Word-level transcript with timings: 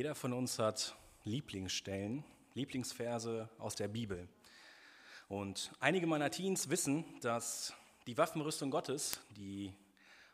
Jeder 0.00 0.14
von 0.14 0.32
uns 0.32 0.58
hat 0.58 0.96
Lieblingsstellen, 1.24 2.24
Lieblingsverse 2.54 3.50
aus 3.58 3.74
der 3.74 3.88
Bibel. 3.88 4.30
Und 5.28 5.72
einige 5.78 6.06
meiner 6.06 6.30
Teens 6.30 6.70
wissen, 6.70 7.04
dass 7.20 7.74
die 8.06 8.16
Waffenrüstung 8.16 8.70
Gottes, 8.70 9.20
die 9.36 9.74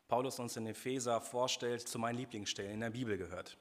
Paulus 0.06 0.38
uns 0.38 0.56
in 0.56 0.68
Epheser 0.68 1.20
vorstellt, 1.20 1.80
zu 1.80 1.98
meinen 1.98 2.16
Lieblingsstellen 2.16 2.74
in 2.74 2.78
der 2.78 2.90
Bibel 2.90 3.18
gehört. 3.18 3.56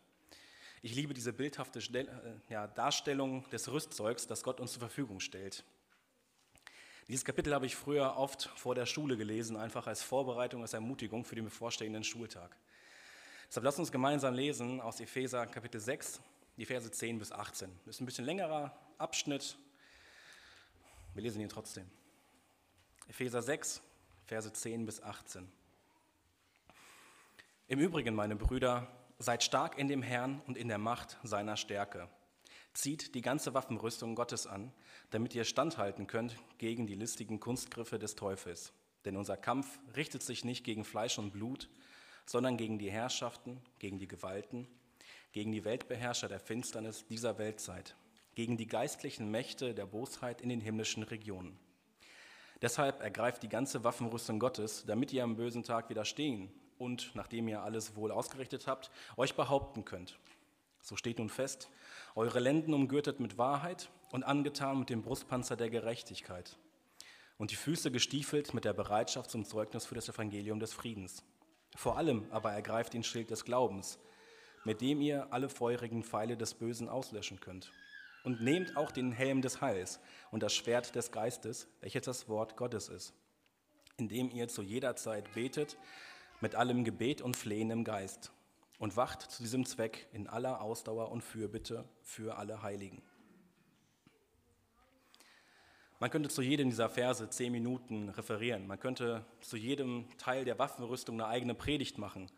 Ich 0.83 0.93
liebe 0.93 1.15
diese 1.15 1.33
bildhafte 1.33 1.79
äh, 1.79 2.67
Darstellung 2.75 3.49
des 3.49 3.71
Rüstzeugs, 3.71 4.27
das 4.27 4.43
Gott 4.43 4.59
uns 4.59 4.73
zur 4.73 4.81
Verfügung 4.81 5.19
stellt. 5.19 5.63
Dieses 7.07 7.25
Kapitel 7.25 7.51
habe 7.51 7.65
ich 7.65 7.75
früher 7.75 8.15
oft 8.15 8.43
vor 8.57 8.75
der 8.75 8.85
Schule 8.85 9.17
gelesen, 9.17 9.57
einfach 9.57 9.87
als 9.87 10.03
Vorbereitung, 10.03 10.61
als 10.61 10.73
Ermutigung 10.73 11.25
für 11.25 11.33
den 11.33 11.45
bevorstehenden 11.45 12.03
Schultag. 12.03 12.55
Deshalb 13.47 13.63
lasst 13.63 13.79
uns 13.79 13.91
gemeinsam 13.91 14.33
lesen 14.33 14.81
aus 14.81 14.99
Epheser 14.99 15.45
Kapitel 15.47 15.79
6, 15.79 16.19
die 16.57 16.65
Verse 16.65 16.89
10 16.89 17.19
bis 17.19 17.31
18. 17.31 17.69
Das 17.85 17.95
ist 17.95 18.01
ein 18.01 18.05
bisschen 18.05 18.25
längerer 18.25 18.77
Abschnitt. 18.97 19.57
Wir 21.13 21.23
lesen 21.23 21.41
ihn 21.41 21.49
trotzdem. 21.49 21.89
Epheser 23.07 23.41
6, 23.41 23.81
Verse 24.25 24.51
10 24.51 24.85
bis 24.85 25.01
18. 25.01 25.49
Im 27.67 27.79
Übrigen, 27.79 28.15
meine 28.15 28.35
Brüder, 28.35 28.87
seid 29.19 29.43
stark 29.43 29.77
in 29.77 29.87
dem 29.87 30.01
Herrn 30.01 30.41
und 30.47 30.57
in 30.57 30.67
der 30.67 30.77
Macht 30.77 31.17
seiner 31.23 31.57
Stärke. 31.57 32.09
Zieht 32.73 33.15
die 33.15 33.21
ganze 33.21 33.53
Waffenrüstung 33.53 34.15
Gottes 34.15 34.47
an, 34.47 34.73
damit 35.11 35.33
ihr 35.33 35.45
standhalten 35.45 36.07
könnt 36.07 36.35
gegen 36.57 36.87
die 36.87 36.95
listigen 36.95 37.39
Kunstgriffe 37.39 37.97
des 37.99 38.15
Teufels. 38.15 38.73
Denn 39.05 39.15
unser 39.15 39.37
Kampf 39.37 39.79
richtet 39.95 40.23
sich 40.23 40.43
nicht 40.43 40.63
gegen 40.63 40.83
Fleisch 40.83 41.17
und 41.17 41.31
Blut, 41.31 41.69
sondern 42.25 42.57
gegen 42.57 42.79
die 42.79 42.91
Herrschaften, 42.91 43.61
gegen 43.79 43.99
die 43.99 44.07
Gewalten, 44.07 44.67
gegen 45.31 45.51
die 45.51 45.65
Weltbeherrscher 45.65 46.27
der 46.27 46.39
Finsternis 46.39 47.05
dieser 47.05 47.37
Weltzeit, 47.37 47.95
gegen 48.35 48.57
die 48.57 48.67
geistlichen 48.67 49.29
Mächte 49.31 49.73
der 49.73 49.85
Bosheit 49.85 50.41
in 50.41 50.49
den 50.49 50.61
himmlischen 50.61 51.03
Regionen. 51.03 51.57
Deshalb 52.61 53.01
ergreift 53.01 53.43
die 53.43 53.49
ganze 53.49 53.83
Waffenrüstung 53.83 54.39
Gottes, 54.39 54.85
damit 54.87 55.11
ihr 55.13 55.23
am 55.23 55.35
bösen 55.35 55.63
Tag 55.63 55.89
widerstehen 55.89 56.51
und, 56.77 57.11
nachdem 57.13 57.47
ihr 57.47 57.61
alles 57.61 57.95
wohl 57.95 58.11
ausgerichtet 58.11 58.67
habt, 58.67 58.91
euch 59.17 59.35
behaupten 59.35 59.85
könnt. 59.85 60.17
So 60.81 60.95
steht 60.95 61.19
nun 61.19 61.29
fest, 61.29 61.69
eure 62.15 62.39
Lenden 62.39 62.73
umgürtet 62.73 63.19
mit 63.19 63.37
Wahrheit 63.37 63.89
und 64.11 64.23
angetan 64.23 64.79
mit 64.79 64.89
dem 64.89 65.01
Brustpanzer 65.01 65.55
der 65.55 65.69
Gerechtigkeit 65.69 66.57
und 67.37 67.51
die 67.51 67.55
Füße 67.55 67.91
gestiefelt 67.91 68.53
mit 68.53 68.65
der 68.65 68.73
Bereitschaft 68.73 69.31
zum 69.31 69.45
Zeugnis 69.45 69.85
für 69.85 69.95
das 69.95 70.09
Evangelium 70.09 70.59
des 70.59 70.73
Friedens. 70.73 71.23
Vor 71.75 71.97
allem 71.97 72.25
aber 72.31 72.53
ergreift 72.53 72.93
den 72.93 73.03
Schild 73.03 73.29
des 73.29 73.43
Glaubens, 73.43 73.99
mit 74.63 74.81
dem 74.81 75.01
ihr 75.01 75.31
alle 75.31 75.49
feurigen 75.49 76.03
Pfeile 76.03 76.37
des 76.37 76.53
Bösen 76.53 76.89
auslöschen 76.89 77.39
könnt. 77.39 77.71
Und 78.23 78.41
nehmt 78.41 78.75
auch 78.75 78.91
den 78.91 79.11
Helm 79.11 79.41
des 79.43 79.61
Heils 79.61 79.99
und 80.31 80.41
das 80.41 80.55
Schwert 80.55 80.95
des 80.95 81.11
Geistes, 81.11 81.67
welches 81.81 82.01
das 82.03 82.27
Wort 82.27 82.57
Gottes 82.57 82.89
ist, 82.89 83.13
indem 83.97 84.31
ihr 84.31 84.47
zu 84.47 84.63
jeder 84.63 84.95
Zeit 84.95 85.31
betet 85.35 85.77
mit 86.41 86.55
allem 86.55 86.83
Gebet 86.83 87.21
und 87.21 87.37
Flehen 87.37 87.69
im 87.69 87.83
Geist 87.83 88.31
und 88.79 88.97
wacht 88.97 89.21
zu 89.21 89.43
diesem 89.43 89.65
Zweck 89.65 90.07
in 90.11 90.27
aller 90.27 90.61
Ausdauer 90.61 91.11
und 91.11 91.21
Fürbitte 91.21 91.87
für 92.01 92.37
alle 92.37 92.63
Heiligen. 92.63 93.03
Man 95.99 96.09
könnte 96.09 96.27
zu 96.27 96.41
jedem 96.41 96.69
dieser 96.69 96.89
Verse 96.89 97.29
zehn 97.29 97.53
Minuten 97.53 98.09
referieren. 98.09 98.67
Man 98.67 98.79
könnte 98.79 99.25
zu 99.39 99.55
jedem 99.55 100.05
Teil 100.17 100.43
der 100.43 100.59
Waffenrüstung 100.59 101.15
eine 101.15 101.27
eigene 101.27 101.55
Predigt 101.55 101.97
machen. 101.97 102.29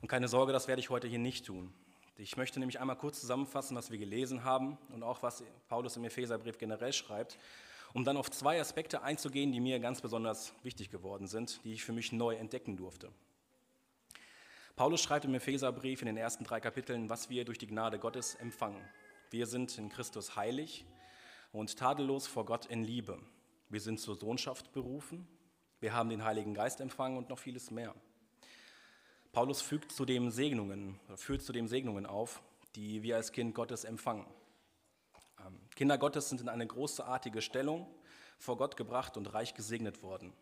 Und 0.00 0.08
keine 0.08 0.26
Sorge, 0.26 0.52
das 0.52 0.66
werde 0.66 0.80
ich 0.80 0.90
heute 0.90 1.06
hier 1.06 1.20
nicht 1.20 1.46
tun. 1.46 1.72
Ich 2.16 2.36
möchte 2.36 2.58
nämlich 2.58 2.80
einmal 2.80 2.96
kurz 2.96 3.20
zusammenfassen, 3.20 3.76
was 3.76 3.92
wir 3.92 3.98
gelesen 3.98 4.42
haben 4.42 4.76
und 4.92 5.04
auch 5.04 5.22
was 5.22 5.44
Paulus 5.68 5.96
im 5.96 6.04
Epheserbrief 6.04 6.58
generell 6.58 6.92
schreibt, 6.92 7.38
um 7.94 8.04
dann 8.04 8.16
auf 8.16 8.30
zwei 8.30 8.60
Aspekte 8.60 9.02
einzugehen, 9.02 9.52
die 9.52 9.60
mir 9.60 9.78
ganz 9.78 10.00
besonders 10.00 10.52
wichtig 10.64 10.90
geworden 10.90 11.28
sind, 11.28 11.64
die 11.64 11.72
ich 11.74 11.84
für 11.84 11.92
mich 11.92 12.10
neu 12.10 12.34
entdecken 12.34 12.76
durfte. 12.76 13.10
Paulus 14.74 15.00
schreibt 15.00 15.24
im 15.24 15.34
Epheserbrief 15.34 16.02
in 16.02 16.06
den 16.06 16.16
ersten 16.16 16.42
drei 16.42 16.58
Kapiteln, 16.58 17.08
was 17.08 17.30
wir 17.30 17.44
durch 17.44 17.58
die 17.58 17.68
Gnade 17.68 17.98
Gottes 17.98 18.34
empfangen. 18.34 18.82
Wir 19.30 19.46
sind 19.46 19.78
in 19.78 19.90
Christus 19.90 20.36
heilig, 20.36 20.84
und 21.52 21.76
tadellos 21.76 22.26
vor 22.26 22.44
Gott 22.44 22.66
in 22.66 22.84
Liebe. 22.84 23.18
Wir 23.68 23.80
sind 23.80 24.00
zur 24.00 24.16
Sohnschaft 24.16 24.72
berufen, 24.72 25.26
wir 25.80 25.94
haben 25.94 26.10
den 26.10 26.24
Heiligen 26.24 26.54
Geist 26.54 26.80
empfangen 26.80 27.16
und 27.16 27.28
noch 27.30 27.38
vieles 27.38 27.70
mehr. 27.70 27.94
Paulus 29.32 29.62
fügt 29.62 29.92
zudem 29.92 30.30
Segnungen, 30.30 30.98
führt 31.16 31.42
zudem 31.42 31.68
Segnungen 31.68 32.04
auf, 32.04 32.42
die 32.74 33.02
wir 33.02 33.16
als 33.16 33.32
Kind 33.32 33.54
Gottes 33.54 33.84
empfangen. 33.84 34.26
Ähm, 35.38 35.60
Kinder 35.74 35.98
Gottes 35.98 36.28
sind 36.28 36.40
in 36.40 36.48
eine 36.48 36.66
großartige 36.66 37.40
Stellung 37.40 37.86
vor 38.38 38.56
Gott 38.56 38.76
gebracht 38.76 39.16
und 39.16 39.32
reich 39.32 39.54
gesegnet 39.54 40.02
worden. 40.02 40.32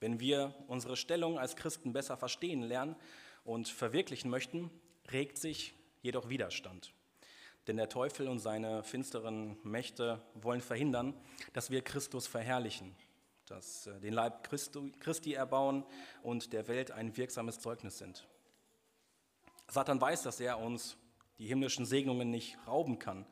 Wenn 0.00 0.20
wir 0.20 0.54
unsere 0.66 0.96
Stellung 0.96 1.38
als 1.38 1.56
Christen 1.56 1.92
besser 1.92 2.16
verstehen 2.16 2.62
lernen 2.62 2.96
und 3.44 3.68
verwirklichen 3.68 4.30
möchten, 4.30 4.70
regt 5.10 5.38
sich 5.38 5.74
jedoch 6.02 6.28
Widerstand. 6.28 6.92
Denn 7.68 7.76
der 7.76 7.90
Teufel 7.90 8.28
und 8.28 8.38
seine 8.38 8.82
finsteren 8.82 9.58
Mächte 9.62 10.22
wollen 10.34 10.62
verhindern, 10.62 11.12
dass 11.52 11.70
wir 11.70 11.82
Christus 11.82 12.26
verherrlichen, 12.26 12.96
dass 13.44 13.86
äh, 13.86 14.00
den 14.00 14.14
Leib 14.14 14.42
Christi 14.48 15.34
erbauen 15.34 15.84
und 16.22 16.54
der 16.54 16.66
Welt 16.66 16.90
ein 16.90 17.14
wirksames 17.18 17.60
Zeugnis 17.60 17.98
sind. 17.98 18.26
Satan 19.68 20.00
weiß, 20.00 20.22
dass 20.22 20.40
er 20.40 20.58
uns 20.58 20.96
die 21.38 21.46
himmlischen 21.46 21.84
Segnungen 21.84 22.30
nicht 22.30 22.56
rauben 22.66 22.98
kann, 22.98 23.26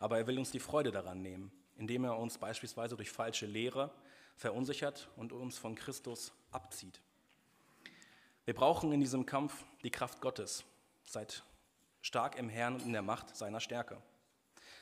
aber 0.00 0.18
er 0.18 0.26
will 0.26 0.40
uns 0.40 0.50
die 0.50 0.58
Freude 0.58 0.90
daran 0.90 1.22
nehmen, 1.22 1.52
indem 1.76 2.02
er 2.04 2.18
uns 2.18 2.38
beispielsweise 2.38 2.96
durch 2.96 3.10
falsche 3.10 3.46
Lehre 3.46 3.92
verunsichert 4.34 5.08
und 5.14 5.32
uns 5.32 5.58
von 5.58 5.76
Christus 5.76 6.32
abzieht. 6.50 7.00
Wir 8.44 8.54
brauchen 8.54 8.90
in 8.90 8.98
diesem 8.98 9.26
Kampf 9.26 9.64
die 9.84 9.92
Kraft 9.92 10.20
Gottes. 10.20 10.64
Seit 11.04 11.44
stark 12.06 12.38
im 12.38 12.48
Herrn 12.48 12.74
und 12.74 12.84
in 12.84 12.92
der 12.92 13.02
Macht 13.02 13.34
seiner 13.36 13.58
Stärke. 13.58 14.00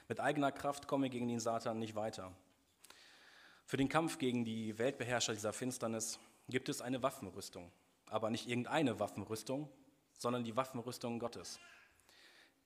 Mit 0.08 0.20
eigener 0.20 0.52
Kraft 0.52 0.86
kommen 0.86 1.04
wir 1.04 1.10
gegen 1.10 1.26
den 1.26 1.40
Satan 1.40 1.78
nicht 1.78 1.94
weiter. 1.94 2.30
Für 3.64 3.78
den 3.78 3.88
Kampf 3.88 4.18
gegen 4.18 4.44
die 4.44 4.76
Weltbeherrscher 4.76 5.32
dieser 5.32 5.54
Finsternis 5.54 6.18
gibt 6.50 6.68
es 6.68 6.82
eine 6.82 7.02
Waffenrüstung, 7.02 7.72
aber 8.10 8.28
nicht 8.28 8.46
irgendeine 8.46 9.00
Waffenrüstung, 9.00 9.70
sondern 10.18 10.44
die 10.44 10.54
Waffenrüstung 10.54 11.18
Gottes. 11.18 11.58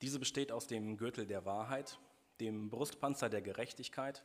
Diese 0.03 0.19
besteht 0.19 0.51
aus 0.51 0.67
dem 0.67 0.97
Gürtel 0.97 1.25
der 1.25 1.45
Wahrheit, 1.45 1.97
dem 2.41 2.69
Brustpanzer 2.69 3.31
der 3.31 3.43
Gerechtigkeit, 3.43 4.25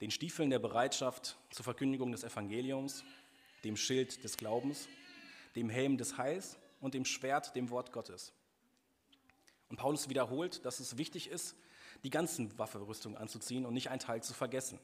den 0.00 0.12
Stiefeln 0.12 0.50
der 0.50 0.60
Bereitschaft 0.60 1.36
zur 1.50 1.64
Verkündigung 1.64 2.12
des 2.12 2.22
Evangeliums, 2.22 3.02
dem 3.64 3.76
Schild 3.76 4.22
des 4.22 4.36
Glaubens, 4.36 4.88
dem 5.56 5.68
Helm 5.68 5.98
des 5.98 6.16
Heils 6.16 6.58
und 6.80 6.94
dem 6.94 7.04
Schwert, 7.04 7.56
dem 7.56 7.70
Wort 7.70 7.90
Gottes. 7.90 8.32
Und 9.68 9.76
Paulus 9.76 10.08
wiederholt, 10.08 10.64
dass 10.64 10.80
es 10.80 10.96
wichtig 10.96 11.28
ist, 11.28 11.56
die 12.04 12.10
ganzen 12.10 12.56
Waffenrüstung 12.58 13.16
anzuziehen 13.16 13.66
und 13.66 13.74
nicht 13.74 13.90
einen 13.90 14.00
Teil 14.00 14.22
zu 14.22 14.34
vergessen. 14.34 14.78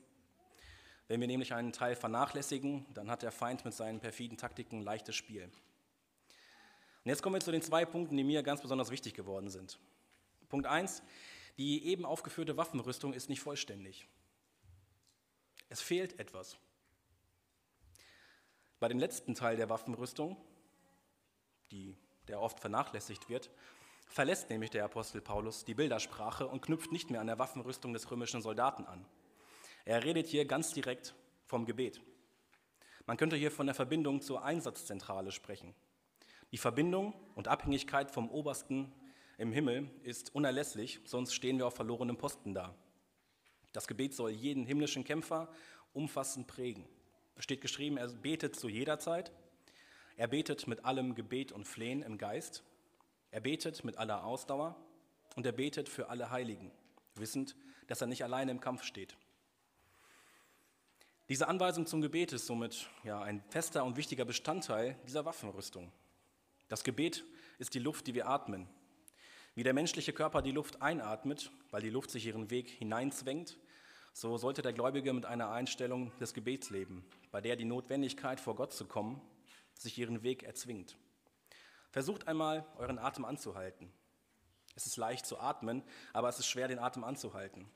Wenn 1.06 1.20
wir 1.20 1.26
nämlich 1.26 1.54
einen 1.54 1.72
Teil 1.72 1.96
vernachlässigen, 1.96 2.86
dann 2.94 3.10
hat 3.10 3.22
der 3.22 3.32
Feind 3.32 3.64
mit 3.64 3.74
seinen 3.74 4.00
perfiden 4.00 4.38
Taktiken 4.38 4.78
ein 4.78 4.82
leichtes 4.82 5.14
Spiel. 5.14 5.44
Und 5.44 7.10
jetzt 7.10 7.22
kommen 7.22 7.34
wir 7.34 7.40
zu 7.40 7.52
den 7.52 7.62
zwei 7.62 7.84
Punkten, 7.84 8.16
die 8.16 8.24
mir 8.24 8.42
ganz 8.42 8.62
besonders 8.62 8.90
wichtig 8.90 9.14
geworden 9.14 9.50
sind. 9.50 9.78
Punkt 10.48 10.66
1, 10.66 11.02
die 11.58 11.86
eben 11.86 12.06
aufgeführte 12.06 12.56
Waffenrüstung 12.56 13.12
ist 13.12 13.28
nicht 13.28 13.40
vollständig. 13.40 14.08
Es 15.68 15.80
fehlt 15.80 16.18
etwas. 16.18 16.56
Bei 18.80 18.88
dem 18.88 18.98
letzten 18.98 19.34
Teil 19.34 19.56
der 19.56 19.68
Waffenrüstung, 19.68 20.36
die, 21.70 21.96
der 22.28 22.40
oft 22.40 22.60
vernachlässigt 22.60 23.28
wird, 23.28 23.50
verlässt 24.06 24.50
nämlich 24.50 24.70
der 24.70 24.84
Apostel 24.84 25.20
Paulus 25.20 25.64
die 25.64 25.74
Bildersprache 25.74 26.46
und 26.46 26.62
knüpft 26.62 26.92
nicht 26.92 27.10
mehr 27.10 27.20
an 27.20 27.26
der 27.26 27.38
Waffenrüstung 27.38 27.92
des 27.92 28.10
römischen 28.10 28.42
Soldaten 28.42 28.84
an. 28.86 29.04
Er 29.84 30.04
redet 30.04 30.26
hier 30.26 30.44
ganz 30.46 30.72
direkt 30.72 31.14
vom 31.46 31.66
Gebet. 31.66 32.00
Man 33.06 33.16
könnte 33.16 33.36
hier 33.36 33.50
von 33.50 33.66
der 33.66 33.74
Verbindung 33.74 34.22
zur 34.22 34.44
Einsatzzentrale 34.44 35.30
sprechen. 35.30 35.74
Die 36.52 36.58
Verbindung 36.58 37.14
und 37.34 37.48
Abhängigkeit 37.48 38.10
vom 38.10 38.30
Obersten 38.30 38.92
im 39.36 39.52
Himmel 39.52 39.90
ist 40.02 40.34
unerlässlich, 40.34 41.00
sonst 41.04 41.34
stehen 41.34 41.58
wir 41.58 41.66
auf 41.66 41.74
verlorenem 41.74 42.16
Posten 42.16 42.54
da. 42.54 42.74
Das 43.72 43.88
Gebet 43.88 44.14
soll 44.14 44.30
jeden 44.30 44.64
himmlischen 44.64 45.04
Kämpfer 45.04 45.48
umfassend 45.92 46.46
prägen. 46.46 46.88
Es 47.34 47.44
steht 47.44 47.60
geschrieben, 47.60 47.96
er 47.96 48.08
betet 48.08 48.54
zu 48.56 48.68
jeder 48.68 48.98
Zeit. 49.00 49.32
Er 50.16 50.28
betet 50.28 50.68
mit 50.68 50.84
allem 50.84 51.16
Gebet 51.16 51.50
und 51.50 51.66
Flehen 51.66 52.02
im 52.02 52.16
Geist 52.16 52.62
er 53.34 53.40
betet 53.40 53.82
mit 53.82 53.98
aller 53.98 54.22
Ausdauer 54.22 54.76
und 55.34 55.44
er 55.44 55.50
betet 55.50 55.88
für 55.88 56.08
alle 56.08 56.30
Heiligen, 56.30 56.70
wissend, 57.16 57.56
dass 57.88 58.00
er 58.00 58.06
nicht 58.06 58.22
alleine 58.22 58.52
im 58.52 58.60
Kampf 58.60 58.84
steht. 58.84 59.16
Diese 61.28 61.48
Anweisung 61.48 61.84
zum 61.84 62.00
Gebet 62.00 62.32
ist 62.32 62.46
somit 62.46 62.88
ja, 63.02 63.20
ein 63.20 63.42
fester 63.48 63.84
und 63.84 63.96
wichtiger 63.96 64.24
Bestandteil 64.24 64.96
dieser 65.08 65.24
Waffenrüstung. 65.24 65.90
Das 66.68 66.84
Gebet 66.84 67.24
ist 67.58 67.74
die 67.74 67.80
Luft, 67.80 68.06
die 68.06 68.14
wir 68.14 68.28
atmen. 68.28 68.68
Wie 69.56 69.64
der 69.64 69.74
menschliche 69.74 70.12
Körper 70.12 70.40
die 70.40 70.52
Luft 70.52 70.80
einatmet, 70.80 71.50
weil 71.72 71.82
die 71.82 71.90
Luft 71.90 72.12
sich 72.12 72.26
ihren 72.26 72.50
Weg 72.50 72.68
hineinzwängt, 72.70 73.58
so 74.12 74.38
sollte 74.38 74.62
der 74.62 74.72
Gläubige 74.72 75.12
mit 75.12 75.26
einer 75.26 75.50
Einstellung 75.50 76.16
des 76.20 76.34
Gebets 76.34 76.70
leben, 76.70 77.04
bei 77.32 77.40
der 77.40 77.56
die 77.56 77.64
Notwendigkeit, 77.64 78.38
vor 78.38 78.54
Gott 78.54 78.72
zu 78.72 78.84
kommen, 78.84 79.20
sich 79.72 79.98
ihren 79.98 80.22
Weg 80.22 80.44
erzwingt. 80.44 80.96
Versucht 81.94 82.26
einmal, 82.26 82.66
euren 82.76 82.98
Atem 82.98 83.24
anzuhalten. 83.24 83.88
Es 84.74 84.84
ist 84.84 84.96
leicht 84.96 85.26
zu 85.26 85.38
atmen, 85.38 85.84
aber 86.12 86.28
es 86.28 86.40
ist 86.40 86.48
schwer, 86.48 86.66
den 86.66 86.80
Atem 86.80 87.04
anzuhalten. 87.04 87.70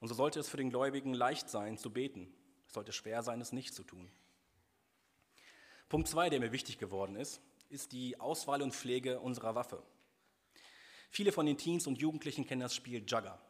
Und 0.00 0.08
so 0.08 0.14
sollte 0.14 0.38
es 0.38 0.50
für 0.50 0.58
den 0.58 0.68
Gläubigen 0.68 1.14
leicht 1.14 1.48
sein, 1.48 1.78
zu 1.78 1.90
beten. 1.90 2.30
Es 2.66 2.74
sollte 2.74 2.92
schwer 2.92 3.22
sein, 3.22 3.40
es 3.40 3.52
nicht 3.52 3.72
zu 3.72 3.84
tun. 3.84 4.10
Punkt 5.88 6.08
2, 6.08 6.28
der 6.28 6.40
mir 6.40 6.52
wichtig 6.52 6.76
geworden 6.76 7.16
ist, 7.16 7.40
ist 7.70 7.92
die 7.92 8.20
Auswahl 8.20 8.60
und 8.60 8.74
Pflege 8.74 9.18
unserer 9.18 9.54
Waffe. 9.54 9.82
Viele 11.08 11.32
von 11.32 11.46
den 11.46 11.56
Teens 11.56 11.86
und 11.86 11.96
Jugendlichen 11.96 12.46
kennen 12.46 12.60
das 12.60 12.74
Spiel 12.74 13.02
Jugger. 13.06 13.40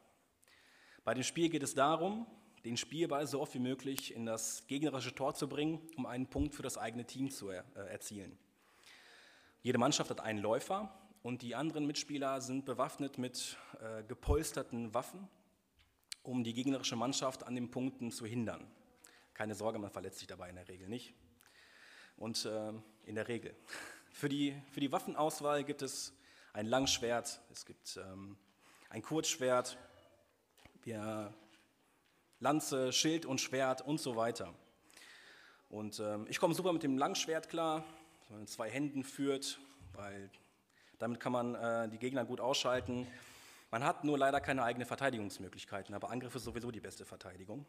Bei 1.03 1.13
dem 1.13 1.25
Spiel 1.25 1.49
geht 1.49 1.65
es 1.65 1.75
darum, 1.75 2.29
den 2.65 2.77
Spielball 2.77 3.27
so 3.27 3.41
oft 3.41 3.55
wie 3.55 3.59
möglich 3.59 4.15
in 4.15 4.27
das 4.27 4.65
gegnerische 4.69 5.13
Tor 5.13 5.35
zu 5.35 5.49
bringen, 5.49 5.81
um 5.97 6.07
einen 6.07 6.29
Punkt 6.29 6.55
für 6.55 6.63
das 6.63 6.79
eigene 6.79 7.05
Team 7.05 7.33
zu 7.33 7.49
er, 7.49 7.65
äh, 7.75 7.91
erzielen. 7.91 8.39
Jede 9.67 9.79
Mannschaft 9.79 10.11
hat 10.11 10.21
einen 10.21 10.39
Läufer 10.39 10.97
und 11.25 11.43
die 11.43 11.57
anderen 11.57 11.89
Mitspieler 11.89 12.41
sind 12.41 12.65
bewaffnet 12.65 13.19
mit 13.19 13.57
äh, 13.81 14.05
gepolsterten 14.05 14.95
Waffen, 14.95 15.27
um 16.23 16.45
die 16.45 16.55
gegnerische 16.55 16.95
Mannschaft 16.95 17.43
an 17.43 17.57
den 17.57 17.69
Punkten 17.69 18.13
zu 18.13 18.27
hindern. 18.27 18.65
Keine 19.35 19.57
Sorge, 19.57 19.81
man 19.81 19.91
verletzt 19.91 20.21
sich 20.21 20.29
dabei 20.29 20.51
in 20.51 20.55
der 20.55 20.69
Regel 20.69 20.89
nicht. 20.89 21.15
Und 22.17 22.45
äh, 22.45 22.75
in 23.07 23.17
der 23.17 23.27
Regel. 23.27 23.57
Für 24.13 24.29
die, 24.29 24.55
für 24.71 24.79
die 24.79 24.93
Waffenauswahl 24.93 25.65
gibt 25.65 25.83
es 25.83 26.15
ein 26.53 26.67
Langschwert, 26.67 27.41
es 27.51 27.67
gibt 27.67 27.97
ähm, 27.97 28.39
ein 28.89 29.03
Kurzschwert, 29.03 29.77
wir 30.85 31.35
Lanze, 32.39 32.93
Schild 32.93 33.27
und 33.27 33.41
Schwert 33.41 33.83
und 33.83 34.01
so 34.01 34.15
weiter. 34.15 34.55
Und 35.69 35.99
ähm, 35.99 36.25
ich 36.31 36.39
komme 36.39 36.55
super 36.55 36.73
mit 36.73 36.85
dem 36.85 36.97
Langschwert 36.99 37.49
klar, 37.49 37.85
man 38.31 38.41
mit 38.41 38.49
zwei 38.49 38.71
Händen 38.71 39.05
führt, 39.05 39.59
weil 39.93 40.31
damit 40.99 41.21
kann 41.21 41.33
man 41.33 41.55
äh, 41.55 41.89
die 41.89 41.99
Gegner 41.99 42.25
gut 42.25 42.41
ausschalten. 42.41 43.07
Man 43.71 43.85
hat 43.85 44.05
nur 44.05 44.19
leider 44.19 44.41
keine 44.41 44.63
eigenen 44.63 44.87
Verteidigungsmöglichkeiten, 44.87 45.95
aber 45.95 46.11
Angriff 46.11 46.35
ist 46.35 46.45
sowieso 46.45 46.71
die 46.71 46.81
beste 46.81 47.05
Verteidigung. 47.05 47.67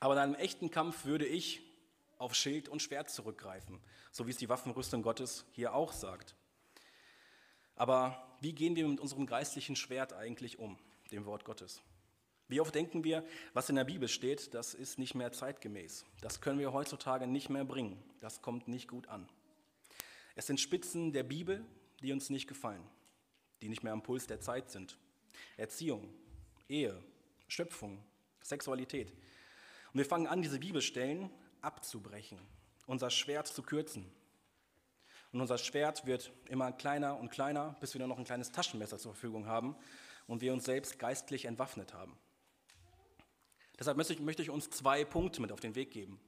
Aber 0.00 0.14
in 0.14 0.20
einem 0.20 0.34
echten 0.34 0.70
Kampf 0.70 1.04
würde 1.04 1.26
ich 1.26 1.60
auf 2.18 2.34
Schild 2.34 2.68
und 2.68 2.82
Schwert 2.82 3.10
zurückgreifen, 3.10 3.80
so 4.10 4.26
wie 4.26 4.30
es 4.30 4.36
die 4.36 4.48
Waffenrüstung 4.48 5.02
Gottes 5.02 5.44
hier 5.52 5.74
auch 5.74 5.92
sagt. 5.92 6.34
Aber 7.76 8.36
wie 8.40 8.52
gehen 8.52 8.76
wir 8.76 8.86
mit 8.88 9.00
unserem 9.00 9.26
geistlichen 9.26 9.76
Schwert 9.76 10.12
eigentlich 10.12 10.58
um, 10.58 10.78
dem 11.10 11.24
Wort 11.26 11.44
Gottes? 11.44 11.80
Wie 12.48 12.60
oft 12.60 12.74
denken 12.74 13.04
wir, 13.04 13.24
was 13.52 13.68
in 13.68 13.76
der 13.76 13.84
Bibel 13.84 14.08
steht, 14.08 14.54
das 14.54 14.72
ist 14.72 14.98
nicht 14.98 15.14
mehr 15.14 15.32
zeitgemäß. 15.32 16.06
Das 16.22 16.40
können 16.40 16.58
wir 16.58 16.72
heutzutage 16.72 17.26
nicht 17.26 17.50
mehr 17.50 17.64
bringen. 17.64 18.02
Das 18.20 18.40
kommt 18.40 18.68
nicht 18.68 18.88
gut 18.88 19.06
an. 19.08 19.28
Es 20.34 20.46
sind 20.46 20.58
Spitzen 20.58 21.12
der 21.12 21.24
Bibel, 21.24 21.64
die 22.00 22.12
uns 22.12 22.30
nicht 22.30 22.46
gefallen, 22.46 22.82
die 23.60 23.68
nicht 23.68 23.82
mehr 23.82 23.92
am 23.92 24.02
Puls 24.02 24.26
der 24.26 24.40
Zeit 24.40 24.70
sind. 24.70 24.96
Erziehung, 25.58 26.08
Ehe, 26.68 27.02
Schöpfung, 27.48 28.02
Sexualität. 28.40 29.10
Und 29.92 29.98
wir 29.98 30.06
fangen 30.06 30.26
an, 30.26 30.40
diese 30.40 30.58
Bibelstellen 30.58 31.30
abzubrechen, 31.60 32.38
unser 32.86 33.10
Schwert 33.10 33.48
zu 33.48 33.62
kürzen. 33.62 34.10
Und 35.32 35.42
unser 35.42 35.58
Schwert 35.58 36.06
wird 36.06 36.32
immer 36.48 36.72
kleiner 36.72 37.18
und 37.18 37.30
kleiner, 37.30 37.76
bis 37.80 37.92
wir 37.92 37.98
nur 37.98 38.08
noch 38.08 38.18
ein 38.18 38.24
kleines 38.24 38.52
Taschenmesser 38.52 38.98
zur 38.98 39.12
Verfügung 39.12 39.46
haben 39.46 39.76
und 40.26 40.40
wir 40.40 40.54
uns 40.54 40.64
selbst 40.64 40.98
geistlich 40.98 41.44
entwaffnet 41.44 41.92
haben. 41.92 42.16
Deshalb 43.78 43.96
möchte 43.96 44.12
ich, 44.12 44.20
möchte 44.20 44.42
ich 44.42 44.50
uns 44.50 44.70
zwei 44.70 45.04
Punkte 45.04 45.40
mit 45.40 45.52
auf 45.52 45.60
den 45.60 45.74
Weg 45.74 45.90
geben. 45.90 46.18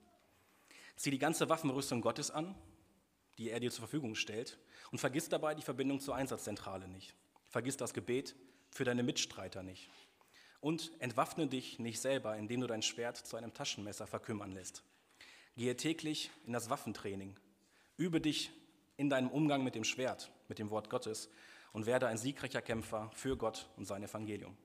Zieh 0.97 1.11
die 1.11 1.19
ganze 1.19 1.49
Waffenrüstung 1.49 2.01
Gottes 2.01 2.31
an, 2.31 2.55
die 3.39 3.51
er 3.51 3.61
dir 3.61 3.71
zur 3.71 3.81
Verfügung 3.81 4.15
stellt, 4.15 4.59
und 4.93 4.99
vergiss 4.99 5.29
dabei 5.29 5.55
die 5.55 5.63
Verbindung 5.63 6.01
zur 6.01 6.15
Einsatzzentrale 6.15 6.89
nicht. 6.89 7.15
Vergiss 7.49 7.77
das 7.77 7.95
Gebet 7.95 8.35
für 8.71 8.85
deine 8.85 9.03
Mitstreiter 9.03 9.63
nicht. 9.63 9.91
Und 10.61 10.93
entwaffne 10.99 11.47
dich 11.47 11.79
nicht 11.79 12.01
selber, 12.01 12.37
indem 12.37 12.61
du 12.61 12.67
dein 12.67 12.83
Schwert 12.83 13.17
zu 13.17 13.37
einem 13.37 13.55
Taschenmesser 13.55 14.07
verkümmern 14.07 14.53
lässt. 14.53 14.83
Gehe 15.57 15.77
täglich 15.77 16.31
in 16.47 16.53
das 16.53 16.71
Waffentraining. 16.71 17.35
Übe 17.97 18.21
dich 18.21 18.51
in 18.97 19.11
deinem 19.11 19.31
Umgang 19.31 19.65
mit 19.65 19.75
dem 19.75 19.85
Schwert, 19.85 20.31
mit 20.49 20.59
dem 20.59 20.71
Wort 20.71 20.91
Gottes 20.91 21.31
und 21.73 21.87
werde 21.87 22.07
ein 22.09 22.19
siegreicher 22.19 22.63
Kämpfer 22.63 23.11
für 23.15 23.37
Gott 23.37 23.69
und 23.77 23.87
sein 23.87 24.03
Evangelium. 24.03 24.57